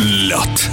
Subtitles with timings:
[0.00, 0.70] Лед.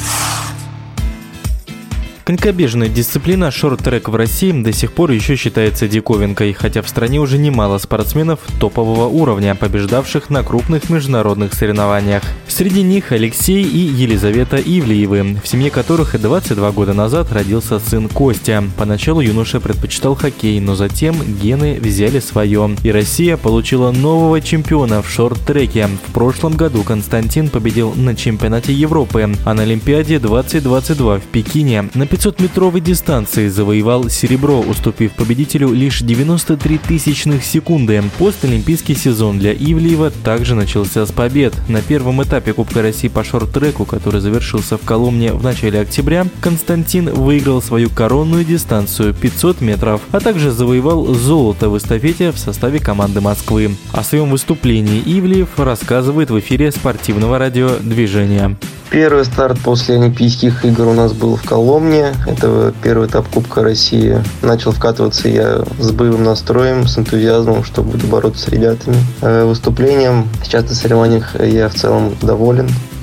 [2.23, 7.37] Конькобежная дисциплина шорт-трек в России до сих пор еще считается диковинкой, хотя в стране уже
[7.37, 12.23] немало спортсменов топового уровня, побеждавших на крупных международных соревнованиях.
[12.57, 18.63] Среди них Алексей и Елизавета Ивлеевы, в семье которых 22 года назад родился сын Костя.
[18.77, 25.07] Поначалу юноша предпочитал хоккей, но затем гены взяли свое, и Россия получила нового чемпиона в
[25.07, 25.87] шорт-треке.
[26.07, 32.05] В прошлом году Константин победил на чемпионате Европы, а на Олимпиаде 2022 в Пекине на
[32.05, 38.01] 500-метровой дистанции завоевал серебро, уступив победителю лишь 93 тысячных секунды.
[38.17, 41.53] Постолимпийский сезон для Ивлеева также начался с побед.
[41.69, 47.13] На первом этапе Кубка России по шорт-треку, который завершился в Коломне в начале октября, Константин
[47.13, 53.21] выиграл свою коронную дистанцию 500 метров, а также завоевал золото в эстафете в составе команды
[53.21, 53.75] Москвы.
[53.91, 58.57] О своем выступлении Ивлеев рассказывает в эфире спортивного радиодвижения.
[58.89, 62.13] Первый старт после Олимпийских игр у нас был в Коломне.
[62.25, 64.23] Это первый этап Кубка России.
[64.41, 68.95] Начал вкатываться я с боевым настроем, с энтузиазмом, что буду бороться с ребятами.
[69.21, 72.36] Э, выступлением сейчас на соревнованиях я в целом доволен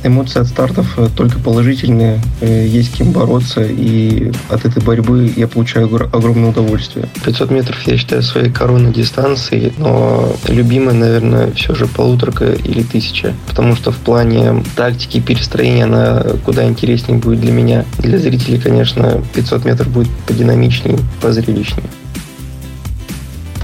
[0.04, 5.48] эмоции от стартов э, только положительные, э, есть кем бороться, и от этой борьбы я
[5.48, 7.08] получаю огромное удовольствие.
[7.24, 13.34] 500 метров я считаю своей коронной дистанцией, но любимая, наверное, все же полуторка или тысяча,
[13.46, 17.84] потому что в плане тактики перестроения она куда интереснее будет для меня.
[17.98, 21.88] Для зрителей, конечно, 500 метров будет подинамичнее, позрелищнее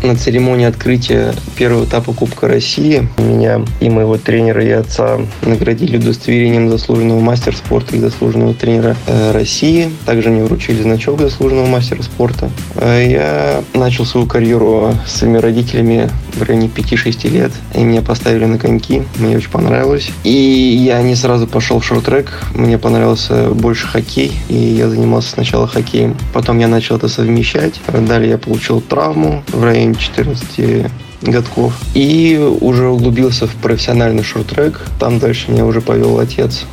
[0.03, 6.69] на церемонии открытия первого этапа Кубка России меня и моего тренера и отца наградили удостоверением
[6.69, 9.91] заслуженного мастера спорта и заслуженного тренера э, России.
[10.07, 12.51] Также мне вручили значок заслуженного мастера спорта.
[12.77, 17.53] Э, я начал свою карьеру с своими родителями в районе 5-6 лет.
[17.75, 19.03] И меня поставили на коньки.
[19.19, 20.11] Мне очень понравилось.
[20.25, 22.43] И я не сразу пошел в шорт-трек.
[22.55, 24.33] Мне понравился больше хоккей.
[24.49, 26.17] И я занимался сначала хоккеем.
[26.33, 27.75] Потом я начал это совмещать.
[27.93, 30.91] Далее я получил травму в районе 14
[31.23, 31.75] годков.
[31.95, 34.81] И уже углубился в профессиональный шорт-трек.
[34.99, 36.65] Там дальше меня уже повел отец.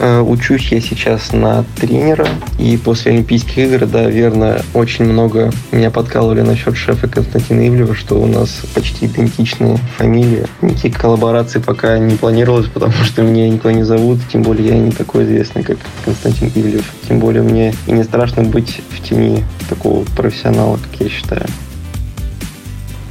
[0.00, 2.28] Э, учусь я сейчас на тренера,
[2.58, 8.20] и после Олимпийских игр, да, верно, очень много меня подкалывали насчет шефа Константина Ивлева, что
[8.20, 10.46] у нас почти идентичные фамилии.
[10.62, 14.92] Никаких коллабораций пока не планировалось, потому что меня никто не зовут, тем более я не
[14.92, 16.84] такой известный, как Константин Ивлев.
[17.08, 21.46] Тем более мне и не страшно быть в тени такого профессионала, как я считаю.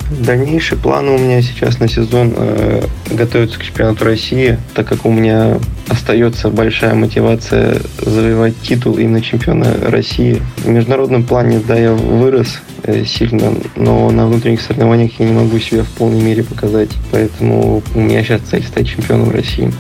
[0.10, 5.12] Дальнейшие планы у меня сейчас на сезон э, готовиться к чемпионату России, так как у
[5.12, 5.60] меня
[5.90, 10.42] остается большая мотивация завоевать титул именно чемпиона России.
[10.58, 15.60] В международном плане, да, я вырос э, сильно, но на внутренних соревнованиях я не могу
[15.60, 16.90] себя в полной мере показать.
[17.12, 19.74] Поэтому у меня сейчас цель стать чемпионом России.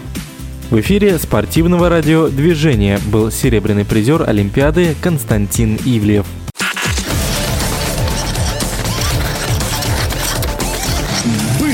[0.69, 6.25] В эфире спортивного радиодвижения был серебряный призер Олимпиады Константин Ивлев.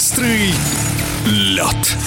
[0.03, 0.53] Быстрый
[1.25, 1.97] лед.